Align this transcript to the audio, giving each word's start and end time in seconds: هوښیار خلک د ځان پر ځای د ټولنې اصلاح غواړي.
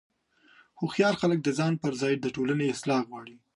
هوښیار 0.79 1.15
خلک 1.21 1.39
د 1.43 1.49
ځان 1.59 1.73
پر 1.83 1.93
ځای 2.01 2.13
د 2.17 2.25
ټولنې 2.35 2.65
اصلاح 2.73 3.01
غواړي. 3.09 3.35